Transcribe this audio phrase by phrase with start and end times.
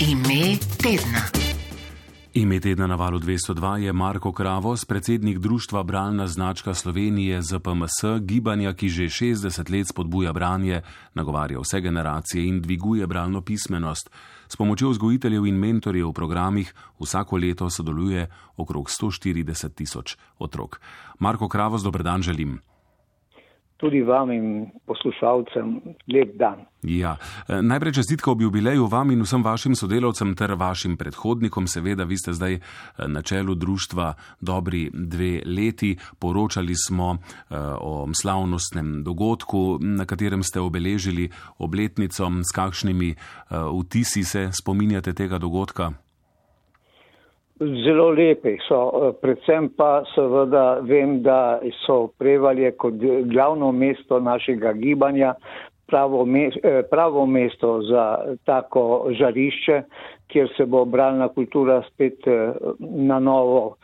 [0.00, 1.26] Ime tedna.
[2.34, 8.20] Ime tedna na valu 202 je Marko Kravos, predsednik Društva Bralna značka Slovenije z PMS,
[8.20, 10.82] gibanja, ki že 60 let spodbuja branje,
[11.14, 14.10] nagovarja vse generacije in dviguje bralno pismenost.
[14.48, 20.80] S pomočjo vzgojiteljev in mentorjev v programih vsako leto sodeluje okrog 140 tisoč otrok.
[21.18, 22.60] Marko Kravos, dober dan želim
[23.78, 26.66] tudi vam in poslušalcem lep dan.
[26.82, 27.16] Ja.
[27.48, 31.66] E, najprej čestitka ob jubileju vam in vsem vašim sodelavcem ter vašim predhodnikom.
[31.66, 32.60] Seveda, vi ste zdaj e,
[33.06, 35.96] na čelu društva dobri dve leti.
[36.18, 37.18] Poročali smo e,
[37.80, 42.28] o slavnostnem dogodku, na katerem ste obeležili obletnico.
[42.42, 43.14] S kakšnimi
[43.80, 45.92] vtisi se spominjate tega dogodka?
[47.58, 52.94] Zelo lepe so, eh, predvsem pa seveda vem, da so prevalje kot
[53.26, 55.34] glavno mesto našega gibanja,
[55.86, 58.04] pravo, me, eh, pravo mesto za
[58.44, 59.82] tako žarišče,
[60.28, 63.74] kjer se bo bralna kultura spet eh, na novo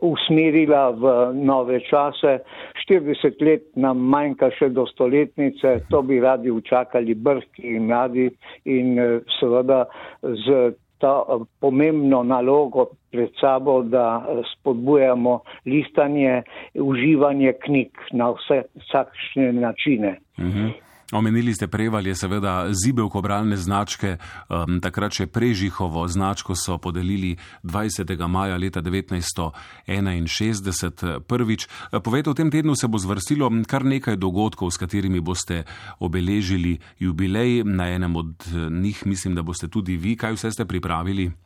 [0.00, 2.38] usmerila v nove čase.
[2.84, 8.28] 40 let nam manjka še do stoletnice, to bi radi učakali brhki in mladi
[8.64, 8.98] in
[9.40, 9.86] seveda
[10.20, 10.74] z
[11.04, 11.24] ta
[11.60, 16.42] pomembno nalogo pred sabo, da spodbujamo listanje,
[16.74, 20.16] uživanje knjig na vse vsakšne načine.
[20.38, 20.58] Uh mhm.
[20.58, 20.83] -huh.
[21.14, 24.16] Omenili ste prevalje, seveda, zibelko bralne značke,
[24.50, 28.18] um, takrat še Prežihovo značko so podelili 20.
[28.26, 31.70] maja leta 1961 prvič.
[32.02, 35.62] Povejte, v tem tednu se bo zvrstilo kar nekaj dogodkov, s katerimi boste
[36.02, 37.62] obeležili jubilej.
[37.62, 38.34] Na enem od
[38.74, 40.16] njih mislim, da boste tudi vi.
[40.18, 41.43] Kaj vse ste pripravili?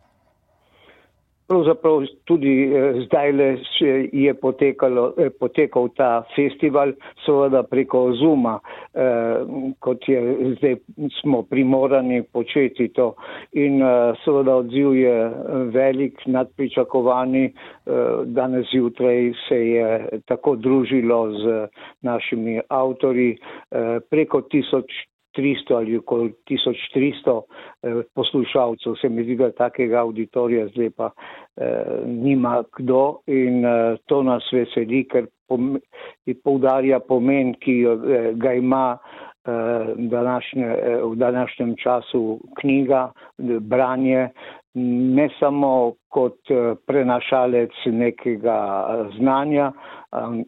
[1.48, 3.46] Pravzaprav tudi eh, zdaj le
[4.12, 6.92] je potekalo, eh, potekal ta festival,
[7.24, 8.58] seveda preko Zuma,
[8.94, 9.48] eh,
[9.80, 10.20] kot je
[10.58, 10.76] zdaj
[11.20, 13.14] smo primorani početi to.
[13.52, 15.32] In eh, seveda odziv je eh,
[15.72, 17.44] velik, nadpričakovani.
[17.44, 17.52] Eh,
[18.24, 21.68] danes jutraj se je tako družilo z
[22.02, 24.92] našimi avtori eh, preko tisoč
[25.38, 27.40] 300 ali okoli 1300
[27.82, 28.94] eh, poslušalcev.
[29.00, 31.10] Se mi zdi, da takega auditorija zdaj pa
[31.56, 35.78] eh, nima kdo in eh, to nas veseli, ker pom
[36.44, 43.12] poudarja pomen, ki eh, ga ima eh, današnje, eh, v današnjem času knjiga,
[43.60, 44.28] branje,
[45.14, 48.58] ne samo kot eh, prenašalec nekega
[49.18, 49.97] znanja, Um,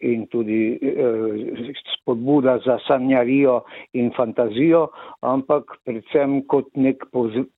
[0.01, 3.61] in tudi eh, spodbuda za sanjarijo
[3.93, 4.89] in fantazijo,
[5.21, 7.05] ampak predvsem kot nek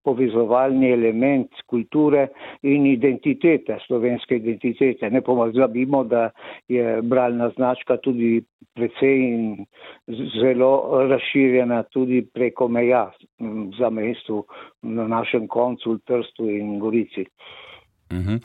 [0.04, 2.28] povezovalni element kulture
[2.62, 5.10] in identitete, slovenske identitete.
[5.10, 6.30] Ne pomazabimo, da
[6.68, 8.42] je bralna značka tudi
[8.74, 9.66] precej in
[10.40, 13.10] zelo razširjena tudi preko meja
[13.78, 14.44] za mestu
[14.82, 17.26] na našem koncu Trstu in Gorici.
[18.12, 18.40] Uh -huh.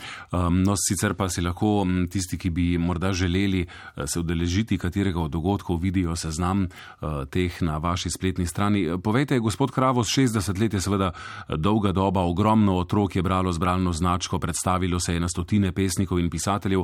[0.47, 5.19] um, no, sicer pa si lahko tisti, ki bi morda želeli eh, se udeležiti katerega
[5.19, 6.61] od dogodkov, vidijo seznam
[7.01, 8.97] uh, teh na vaši spletni strani.
[9.03, 13.93] Povejte, gospod Kravos, 60 let je seveda eh, dolga doba, ogromno otrok je bralo zbralno
[13.93, 16.83] značko, predstavilo se je na stotine pesnikov in pisateljev.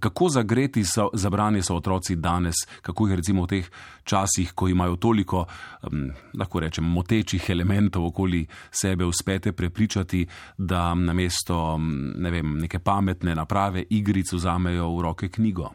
[0.00, 3.70] Kako zagreti so, za branje so otroci danes, kako jih recimo v teh
[4.04, 5.46] časih, ko imajo toliko,
[5.82, 10.26] um, lahko rečem, motečih elementov okoli sebe, uspete prepričati,
[10.58, 11.78] da namesto
[12.20, 15.70] ne vem, neke pametne naprave, igrico vzamejo v roke knjigo?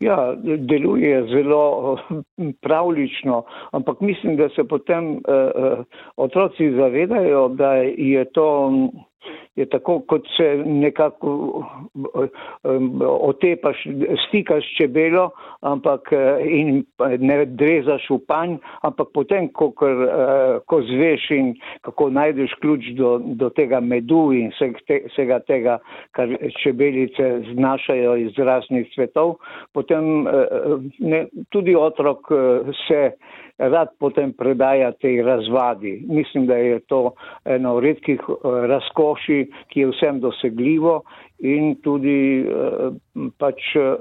[0.00, 0.34] Ja,
[0.68, 1.96] deluje zelo
[2.66, 3.42] pravlično,
[3.72, 5.84] ampak mislim, da se potem uh,
[6.16, 8.46] otroci zavedajo, da je to
[9.56, 11.62] je tako, kot se nekako
[13.00, 13.76] otepaš,
[14.28, 15.30] stikaš čebelo,
[15.60, 16.12] ampak
[16.44, 16.84] in
[17.18, 19.70] ne drezaš v panj, ampak potem, ko,
[20.66, 21.54] ko zveš in
[21.88, 25.78] kako najdeš ključ do, do tega medu in vsega tega,
[26.12, 29.38] kar čebelice znašajo iz raznih svetov,
[29.72, 30.26] potem
[30.98, 32.28] ne, tudi otrok
[32.86, 33.10] se
[33.58, 36.04] rad potem predaja tej razvadi.
[36.08, 37.12] Mislim, da je to
[37.44, 41.02] eno redkih razkoši, ki je vsem dosegljivo
[41.38, 42.92] in tudi eh,
[43.36, 43.96] pač eh,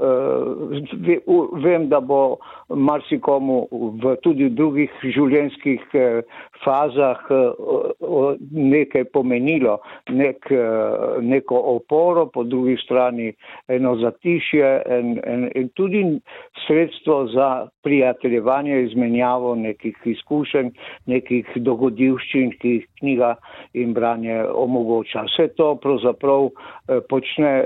[1.64, 2.40] vem, da bo
[2.70, 3.66] marsikomu
[4.00, 6.22] v tudi v drugih življenjskih eh,
[6.64, 7.20] fazah
[8.56, 9.76] nekaj pomenilo,
[10.10, 10.48] nek,
[11.22, 13.28] neko oporo, po drugi strani
[13.70, 16.02] eno zatišje in, in, in tudi
[16.66, 17.50] sredstvo za
[17.86, 20.72] prijateljevanje, izmenjavo nekih izkušenj,
[21.12, 23.36] nekih dogodivščin, ki jih knjiga
[23.78, 25.28] in branje omogoča.
[25.30, 26.50] Vse to pravzaprav
[27.12, 27.66] počne počne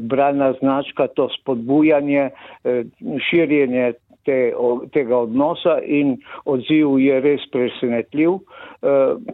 [0.00, 2.30] bralna značka, to spodbujanje,
[2.64, 2.84] eh,
[3.30, 3.92] širjenje
[4.24, 4.52] te,
[4.92, 8.38] tega odnosa in odziv je res presenetljiv.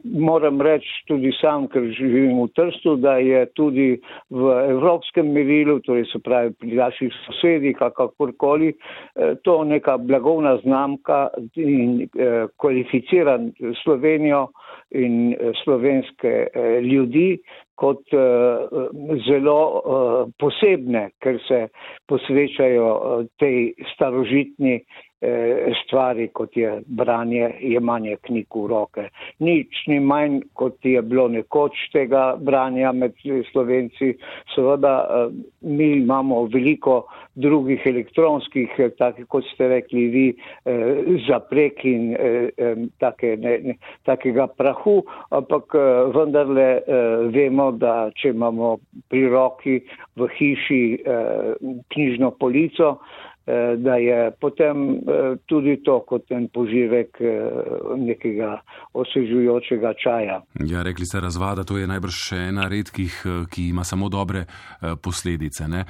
[0.05, 6.07] Moram reči tudi sam, ker živim v Trstu, da je tudi v evropskem merilu, torej
[6.09, 8.73] se pravi pri naših sosedih, kakorkoli,
[9.45, 12.09] to neka blagovna znamka in
[12.57, 13.53] kvalificiran
[13.83, 14.49] Slovenijo
[14.91, 16.47] in slovenske
[16.83, 17.39] ljudi,
[17.79, 18.89] kot uh,
[19.27, 19.59] zelo
[20.41, 21.61] posebne, ker se
[22.09, 22.89] posvečajo
[23.39, 24.81] tej starožitni
[25.83, 29.09] stvari, kot je branje, jemanje knjig v roke.
[29.43, 33.17] Nič ni manj, kot je bilo nekoč tega branja med
[33.51, 34.13] slovenci.
[34.55, 37.03] Seveda, uh, mi imamo veliko
[37.35, 38.69] drugih elektronskih,
[38.99, 40.27] tako kot ste rekli vi,
[40.65, 43.75] eh, zaprek in eh, take, ne, ne,
[44.07, 46.83] takega prahu, ampak eh, vendarle eh,
[47.35, 48.77] vemo, da če imamo
[49.09, 49.79] pri roki
[50.19, 51.55] v hiši eh,
[51.95, 53.28] knjižno polico, Eh,
[53.77, 57.51] da je potem eh, tudi to kot en poživek eh,
[57.97, 58.61] nekega
[58.93, 60.41] osvežujočega čaja.
[60.67, 63.15] Ja, rekli ste razvada, to je najbrž še ena redkih,
[63.53, 64.45] ki ima samo dobre
[65.03, 65.69] posledice.
[65.69, 65.85] Ne?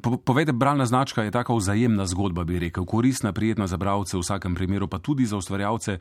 [0.00, 4.54] Povejte, bralna značka je taka vzajemna zgodba, bi rekel, koristna, prijetna za bralce v vsakem
[4.54, 5.98] primeru, pa tudi za ustvarjalce,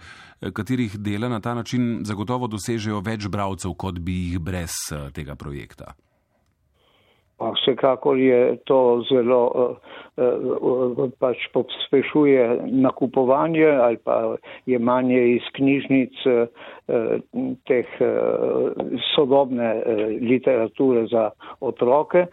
[0.53, 4.77] katerih dela na ta način zagotovo dosežejo več bralcev, kot bi jih brez
[5.15, 5.95] tega projekta.
[7.39, 9.75] Pa vsekakor je to zelo
[11.19, 14.35] pač pospešuje nakupovanje ali pa
[14.65, 16.47] jemanje iz knjižnic uh,
[17.67, 18.07] teh uh,
[19.15, 19.69] sodobne
[20.21, 21.29] literature za
[21.59, 22.25] otroke.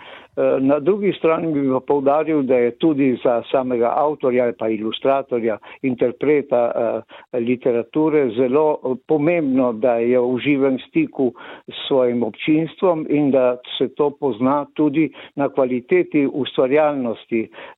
[0.60, 5.58] Na drugi strani bi pa povdaril, da je tudi za samega avtorja ali pa ilustratorja,
[5.82, 11.32] interpreta literature zelo pomembno, da je v živem stiku
[11.68, 17.75] s svojim občinstvom in da se to pozna tudi na kvaliteti ustvarjalnosti eh,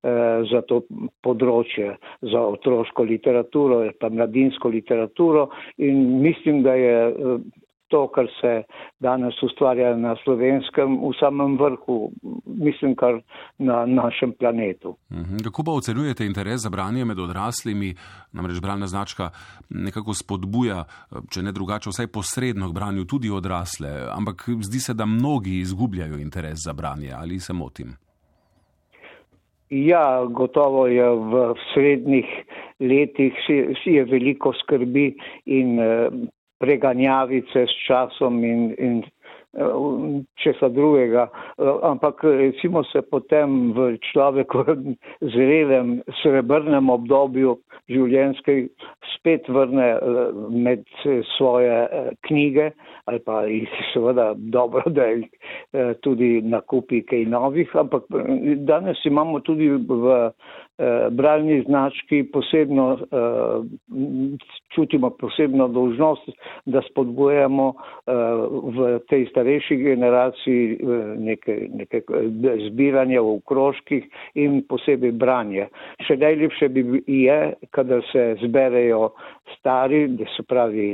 [0.50, 0.82] za to
[1.26, 5.48] področje, za otroško literaturo, pa mladinsko literaturo
[5.82, 7.40] in mislim, da je eh,
[7.88, 8.62] to, kar se
[9.00, 12.10] danes ustvarja na slovenskem, v samem vrhu,
[12.44, 13.20] mislim, kar
[13.58, 14.96] na našem planetu.
[15.12, 15.42] Mhm.
[15.44, 17.94] Kako pa ocenjujete interes za branje med odraslimi?
[18.32, 19.30] Namreč bralna značka
[19.68, 20.84] nekako spodbuja,
[21.30, 26.18] če ne drugače, vsaj posredno k branju tudi odrasle, ampak zdi se, da mnogi izgubljajo
[26.18, 27.12] interes za branje.
[27.16, 27.96] Ali se motim?
[29.70, 32.28] Ja, gotovo je v srednjih
[32.80, 33.34] letih
[33.84, 35.12] je veliko skrbi
[35.44, 36.08] in eh,
[36.58, 39.02] preganjavice s časom in, in
[40.36, 41.28] česa drugega,
[41.58, 44.64] eh, ampak recimo se potem v človeku
[45.20, 47.56] zrelem srebrnem obdobju
[47.88, 48.68] življenjskej
[49.16, 50.84] spet vrne eh, med
[51.36, 51.88] svoje
[52.28, 52.70] knjige
[53.08, 55.24] ali pa jih seveda dobro, da jih
[56.04, 58.04] tudi nakupi kaj novih, ampak
[58.68, 60.32] danes imamo tudi v Eh,
[61.10, 63.64] bralni znački posebno uh,
[64.74, 66.30] čutimo posebno dolžnost,
[66.64, 67.74] da spodbujamo uh,
[68.74, 70.78] v tej starejši generaciji
[71.18, 72.02] neke, neke
[72.68, 75.66] zbiranje v krožkih in posebej branje.
[76.06, 79.10] Še najlepše bi je, kada se zberejo
[79.56, 80.88] stari, da se pravi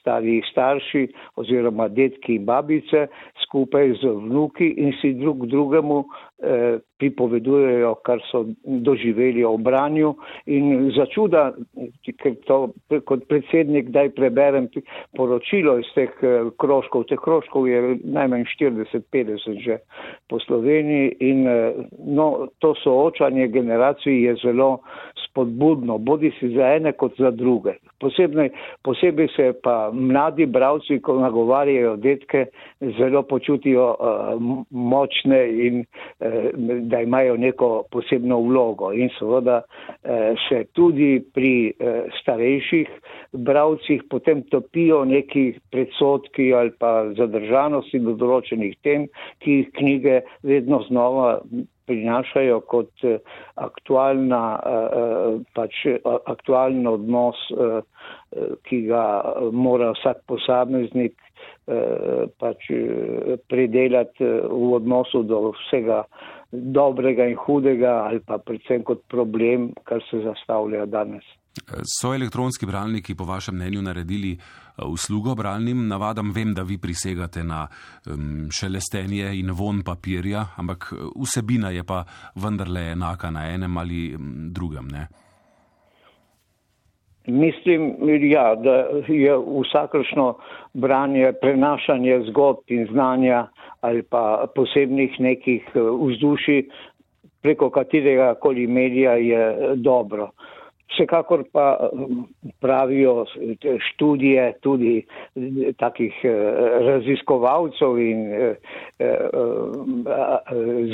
[0.00, 1.06] stari starši
[1.36, 3.06] oziroma detki in babice
[3.42, 10.14] skupaj z vnuki in si drug drugemu uh, pripovedujejo, kar so doživeli o branju.
[10.46, 11.52] In za čuda,
[12.22, 12.58] ker to
[13.06, 14.68] kot predsednik daj preberem
[15.16, 19.78] poročilo iz teh eh, kroškov, teh kroškov je najmanj 40-50 že
[20.28, 24.78] po Sloveniji in eh, no, to soočanje generacij je zelo
[25.28, 27.76] spodbudno, bodi si za ene kot za druge.
[28.00, 28.50] Posebej,
[28.82, 32.46] posebej se pa mladi bravci, ko nagovarjajo detke,
[32.98, 36.50] zelo počutijo uh, močne in uh,
[36.90, 38.92] da imajo neko posebno vlogo.
[38.92, 40.10] In seveda uh,
[40.48, 42.88] se tudi pri uh, starejših
[43.32, 49.08] bravcih potem topijo neki predsotki ali pa zadržanosti do določenih tem,
[49.42, 51.40] ki jih knjige vedno znova
[51.88, 53.18] prinašajo kot eh,
[53.54, 55.80] aktualna, eh, eh, pač
[56.26, 57.40] aktualen odnos,
[58.68, 59.04] ki ga
[59.56, 61.16] mora vsak posameznik
[62.40, 62.68] pač
[63.48, 66.02] predelati v odnosu do vsega
[66.52, 71.24] dobrega in hudega ali pa predvsem kot problem, kar se zastavlja danes.
[72.00, 76.32] So elektronski bralniki po vašem mnenju naredili eh, uslugo bralnim navadam?
[76.32, 77.66] Vem, da vi prisegate na
[78.06, 84.16] um, šelestenje in von papirja, ampak eh, vsebina je pa vendarle enaka na enem ali
[84.50, 84.88] drugem.
[84.88, 85.06] Ne?
[87.26, 87.94] Mislim,
[88.30, 88.74] ja, da
[89.08, 90.38] je vsakršno
[90.74, 93.46] branje, prenašanje zgodb in znanja
[93.80, 96.68] ali pa posebnih nekih eh, vzdušij
[97.42, 100.30] preko katerega koli medija je dobro.
[100.88, 101.90] Vsekakor pa
[102.60, 103.24] pravijo
[103.90, 105.06] študije tudi
[105.76, 106.14] takih
[106.86, 108.22] raziskovalcev in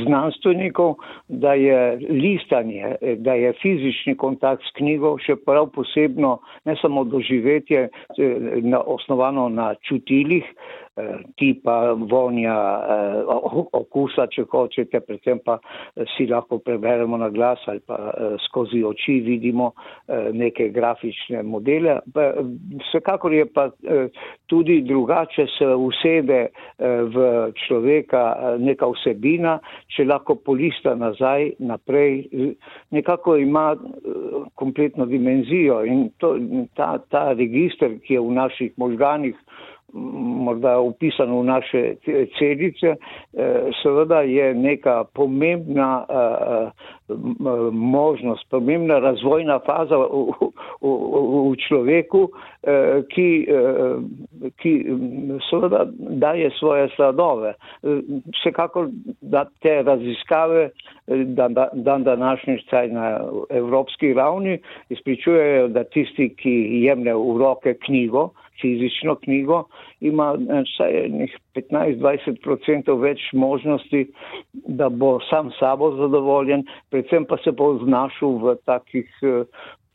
[0.04, 0.94] znanstvenikov,
[1.28, 7.88] da je listanje, da je fizični kontakt s knjigo še prav posebno ne samo doživetje
[8.86, 10.83] osnovano na čutilih, Eh,
[11.36, 12.56] tipa vonja,
[12.94, 13.24] eh,
[13.72, 17.96] okusa, če hočete, predvsem pa eh, si lahko preberemo na glas ali pa
[18.46, 19.72] skozi oči vidimo
[20.32, 21.98] neke grafične modele.
[22.84, 23.68] Vsekakor je pa
[24.46, 26.40] tudi drugače se usede
[26.78, 27.24] v
[27.64, 29.56] človeka neka vsebina,
[29.94, 32.28] če lahko polista nazaj, naprej,
[32.94, 33.74] nekako ima
[34.54, 36.36] kompletno dimenzijo in to,
[36.76, 39.38] ta, ta register, ki je v naših možganih,
[39.94, 41.94] morda upisano v naše
[42.38, 46.70] celice, eh, seveda je neka pomembna eh,
[47.10, 47.14] eh,
[47.72, 50.06] možnost, pomembna razvojna faza v,
[50.82, 50.90] v,
[51.50, 52.28] v človeku,
[53.12, 53.28] ki,
[54.56, 54.72] ki
[55.50, 55.84] seveda
[56.16, 57.52] daje svoje sladove.
[58.32, 58.88] Vsekakor
[59.20, 60.70] da te raziskave
[61.36, 63.20] dan, dan današnji staj na
[63.50, 64.58] evropski ravni
[64.88, 66.54] izpričujejo, da tisti, ki
[66.88, 68.30] jemlje v roke knjigo,
[68.60, 69.64] fizično knjigo,
[70.00, 70.92] ima eh, vsaj
[71.54, 74.06] 15-20% več možnosti,
[74.52, 79.44] da bo sam sabo zadovoljen, predvsem pa se bo znašel v takih eh,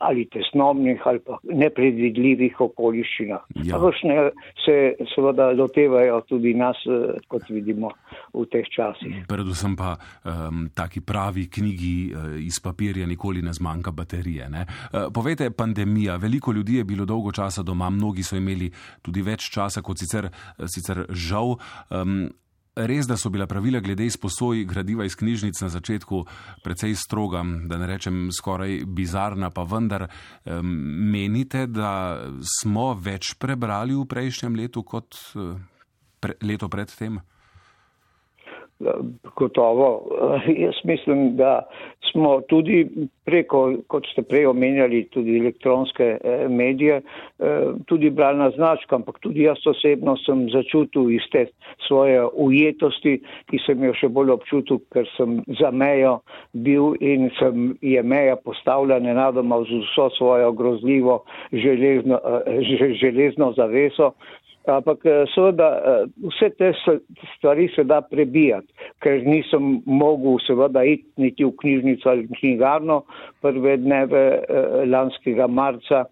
[0.00, 3.40] ali tesnobnih ali pa nepredvidljivih okoliščinah.
[3.68, 3.78] Ja.
[3.78, 4.16] Vršne
[4.64, 4.76] se
[5.14, 7.92] seveda lotevajo tudi nas, eh, kot vidimo
[8.32, 9.20] v teh časih.
[9.28, 14.48] Predvsem pa um, taki pravi knjigi uh, iz papirja nikoli ne zmanjka baterije.
[14.50, 14.66] Ne?
[14.66, 18.70] Uh, povejte, pandemija, veliko ljudi je bilo dolgo časa doma, mnogi so imeli
[19.02, 20.30] tudi več časa, kot sicer,
[20.66, 21.58] sicer žal.
[21.90, 22.30] Um,
[22.86, 26.24] Res, da so bila pravila glede izposoj gradiva iz knjižnic na začetku
[26.64, 30.06] precej stroga, da ne rečem skoraj bizarna, pa vendar
[30.62, 31.92] menite, da
[32.60, 35.52] smo več prebrali v prejšnjem letu kot eh,
[36.20, 37.20] pre, leto predtem?
[39.36, 40.02] Gotovo.
[40.56, 41.62] Jaz mislim, da
[42.12, 42.88] smo tudi
[43.24, 46.96] preko, kot ste prej omenjali, tudi elektronske eh, medije,
[47.38, 51.46] eh, tudi bralna značka, ampak tudi jaz osebno sem začutil iz te
[51.86, 53.20] svoje ujetosti,
[53.50, 56.18] ki sem jo še bolj občutil, ker sem za mejo
[56.52, 61.22] bil in sem je meja postavljena nenadoma z vso svojo grozljivo
[61.52, 62.62] železno, eh,
[63.02, 64.14] železno zaveso.
[64.68, 66.72] Ampak eh, seveda eh, vse te
[67.36, 68.68] stvari se da prebijati,
[69.00, 73.02] ker nisem mogel seveda iti niti v knjižnico ali knjigarno
[73.40, 76.04] prve dneve eh, lanskega marca.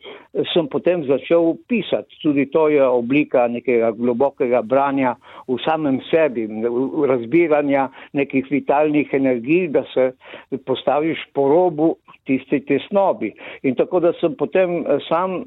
[0.52, 2.18] Sem potem začel pisati.
[2.22, 5.16] Tudi to je oblika nekega globokega branja
[5.48, 6.46] v samem sebi,
[7.08, 10.12] razbiranja nekih vitalnih energij, da se
[10.66, 11.96] postaviš po robu
[12.28, 13.32] tisti tesnobi.
[13.62, 15.40] In tako da sem potem sam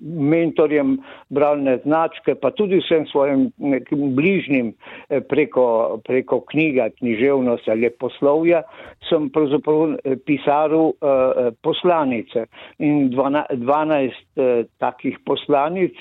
[0.00, 0.96] mentorjem
[1.34, 4.72] bralne značke, pa tudi vsem svojim nekim bližnjim
[5.08, 5.66] eh, preko,
[6.06, 8.62] preko knjiga, književnost ali poslovja,
[9.08, 11.19] sem pravzaprav eh, pisaril uh,
[11.62, 12.46] poslanice.
[12.78, 15.96] In 12, 12 uh, takih poslanic,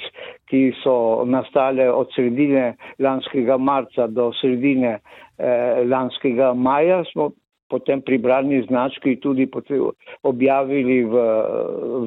[0.50, 7.32] ki so nastale od sredine lanskega marca do sredine uh, lanskega maja, smo
[7.70, 9.48] potem pri bralni znački tudi
[10.24, 11.16] objavili v,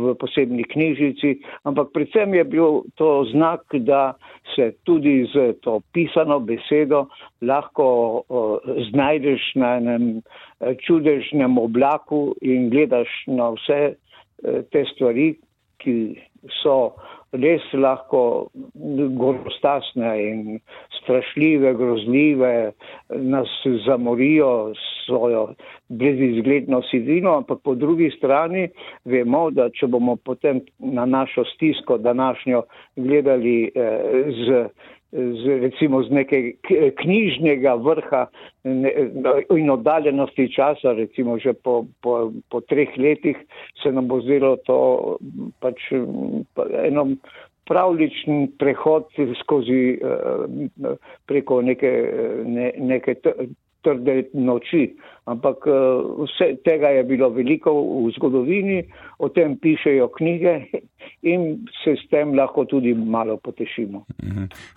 [0.02, 4.14] v posebni knjižici, ampak predvsem je bil to znak, da
[4.54, 7.06] se tudi z to pisano besedo
[7.42, 7.86] lahko
[8.28, 10.22] o, znajdeš na enem
[10.86, 13.94] čudežnem oblaku in gledaš na vse e,
[14.70, 15.34] te stvari,
[15.82, 15.96] ki
[16.62, 16.94] so
[17.32, 18.50] res lahko
[19.18, 20.42] gorostasne in
[21.00, 22.72] strašljive, grozljive,
[23.08, 23.48] nas
[23.86, 24.72] zamorijo
[25.06, 25.54] svojo
[25.88, 28.68] brezizgledno sidino, ampak po drugi strani
[29.04, 32.62] vemo, da če bomo potem na našo stisko današnjo
[32.96, 34.00] gledali eh,
[34.46, 34.66] z
[35.12, 36.38] z, recimo z neke
[36.96, 38.26] knjižnega vrha
[39.56, 43.36] in oddaljenosti časa, recimo že po, po, po treh letih,
[43.82, 45.18] se nam bo zdelo to
[45.60, 45.92] pač
[46.84, 47.06] eno
[47.68, 50.96] pravličen prehod skozi eh,
[51.28, 51.92] preko neke,
[52.44, 53.14] ne, neke
[53.82, 54.94] trde noči.
[55.24, 55.72] Ampak eh,
[56.24, 57.70] vse tega je bilo veliko
[58.06, 58.82] v zgodovini,
[59.22, 60.54] o tem pišejo knjige
[61.32, 64.02] in se s tem lahko tudi malo potešimo.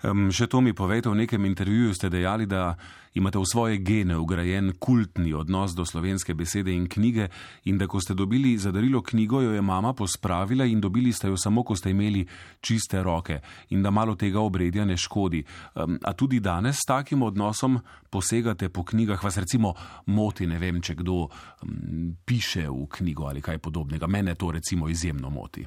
[0.06, 2.76] Um, še to mi povejte, v nekem intervjuju ste dejali, da
[3.16, 7.30] imate v svoje gene ugrajen kultni odnos do slovenske besede in knjige
[7.64, 11.32] in da ko ste dobili za darilo knjigo, jo je mama pospravila in dobili ste
[11.32, 12.26] jo samo, ko ste imeli
[12.60, 15.42] čiste roke in da malo tega obredja ne škodi.
[15.74, 19.74] Um, a tudi danes s takim odnosom posegate po knjigah, vas recimo
[20.06, 20.35] moti?
[20.36, 24.06] Moti, ne vem, če kdo um, piše v knjigo ali kaj podobnega.
[24.06, 25.64] Mene to recimo izjemno moti.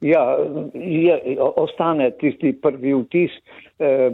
[0.00, 0.36] Ja,
[0.74, 3.32] je, ostane tisti prvi vtis,
[3.78, 4.12] eh,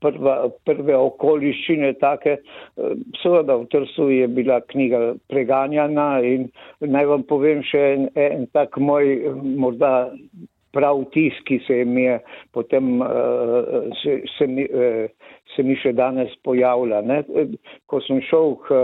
[0.00, 2.38] prva, prve okoliščine take.
[2.38, 6.48] Eh, seveda v Trsu je bila knjiga preganjana in
[6.80, 10.10] naj vam povem še en, en tak moj morda
[10.76, 12.18] prav vtis, ki se mi je
[12.52, 13.00] potem
[14.02, 14.66] se, se, mi,
[15.54, 17.02] se mi še danes pojavlja.
[17.08, 17.22] Ne?
[17.90, 18.80] Ko sem šel k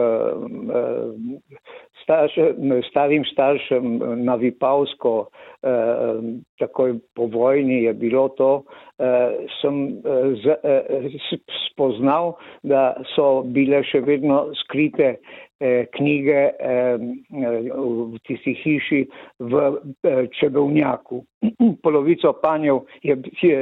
[2.03, 5.29] staršem, starim staršem na Vipavsko,
[5.63, 6.23] eh,
[6.63, 8.51] takoj po vojni je bilo to,
[8.99, 11.39] eh, sem eh, z, eh,
[11.73, 15.17] spoznal, da so bile še vedno skrite
[15.63, 16.99] eh, knjige eh,
[17.33, 19.03] v tisti hiši
[19.41, 19.65] v
[20.05, 21.23] eh, Čebevnjaku.
[21.85, 23.61] Polovico panjev je, je,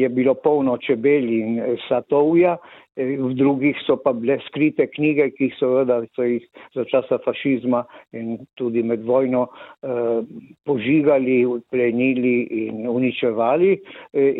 [0.00, 2.58] je bilo polno čebeli in satovja,
[3.00, 6.44] v drugih so pa bile skrite knjige, ki seveda so jih
[6.74, 10.20] za časa fašizma in tudi med vojno eh,
[10.66, 12.34] požigali, plenili
[12.66, 13.78] in uničevali.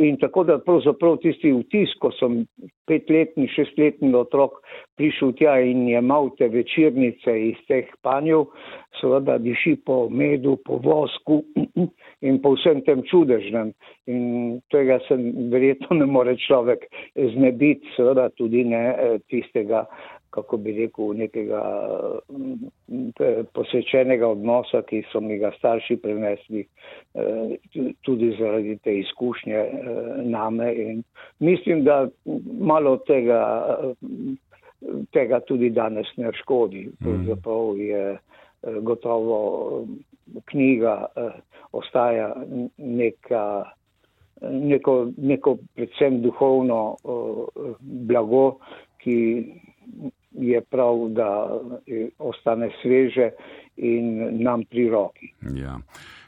[0.09, 2.45] In tako da pravzaprav tisti vtis, ko sem
[2.91, 4.61] petletni, šestletni otrok
[4.99, 8.49] prišel tja in je imel te večernice iz teh panjev,
[9.01, 11.41] seveda diši po medu, po vosku
[12.29, 13.73] in po vsem tem čudežnem.
[14.11, 15.17] In tega se
[15.53, 19.87] verjetno ne more človek znebiti, seveda tudi ne eh, tistega,
[20.31, 21.63] kako bi rekel, nekega
[23.21, 26.65] eh, posvečenega odnosa, ki so mi ga starši prenesli
[27.15, 27.57] eh,
[28.07, 29.65] tudi zaradi te izkušnje
[30.25, 30.75] name.
[30.75, 31.03] In
[31.39, 32.09] mislim, da
[32.61, 33.43] malo tega,
[35.13, 36.89] tega tudi danes ne škodi.
[37.03, 38.19] Pravzaprav je
[38.81, 39.41] gotovo
[40.45, 41.31] knjiga eh,
[41.73, 42.35] ostaja
[42.79, 43.65] neka,
[44.41, 48.59] neko, neko predvsem duhovno eh, blago,
[48.99, 49.17] ki
[50.31, 53.31] je prav, da eh, ostane sveže
[53.77, 55.33] in nam pri roki.
[55.55, 55.79] Ja.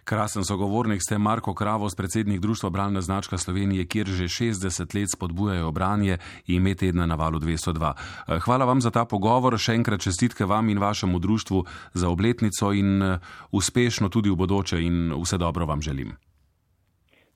[0.04, 5.70] Krasen sogovornik ste Marko Kravos, predsednik Društva Bralna značka Slovenije, kjer že 60 let spodbujajo
[5.70, 7.92] branje in ime tedna na valu 202.
[8.28, 12.72] Eh, hvala vam za ta pogovor, še enkrat čestitke vam in vašemu društvu za obletnico
[12.72, 13.18] in eh,
[13.52, 16.12] uspešno tudi v bodoče in vse dobro vam želim.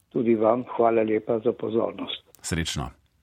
[0.09, 2.23] Tudi vam hvala lepa za pozornost.
[2.43, 3.06] Srečno.